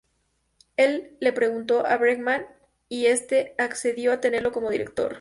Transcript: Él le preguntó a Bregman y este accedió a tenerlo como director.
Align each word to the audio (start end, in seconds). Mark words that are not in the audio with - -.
Él 0.77 1.15
le 1.19 1.31
preguntó 1.31 1.85
a 1.85 1.95
Bregman 1.95 2.47
y 2.89 3.05
este 3.05 3.53
accedió 3.59 4.11
a 4.13 4.19
tenerlo 4.19 4.51
como 4.51 4.71
director. 4.71 5.09